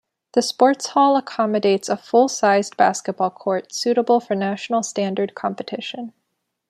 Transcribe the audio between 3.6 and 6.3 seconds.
suitable for national standard competition.